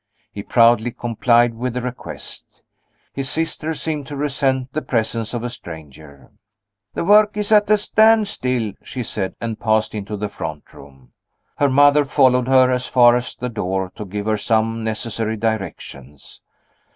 He 0.31 0.41
proudly 0.41 0.89
complied 0.89 1.53
with 1.53 1.75
the 1.75 1.81
request. 1.83 2.63
His 3.13 3.29
sister 3.29 3.75
seemed 3.75 4.07
to 4.07 4.15
resent 4.15 4.73
the 4.73 4.81
presence 4.81 5.31
of 5.31 5.43
a 5.43 5.49
stranger. 5.51 6.31
"The 6.95 7.03
work 7.03 7.37
is 7.37 7.51
at 7.51 7.69
a 7.69 7.77
standstill," 7.77 8.73
she 8.81 9.03
said 9.03 9.35
and 9.39 9.59
passed 9.59 9.93
into 9.93 10.17
the 10.17 10.27
front 10.27 10.73
room. 10.73 11.11
Her 11.57 11.69
mother 11.69 12.03
followed 12.03 12.47
her 12.47 12.71
as 12.71 12.87
far 12.87 13.15
as 13.15 13.35
the 13.35 13.47
door, 13.47 13.91
to 13.93 14.05
give 14.05 14.25
her 14.25 14.37
some 14.37 14.83
necessary 14.83 15.37
directions. 15.37 16.41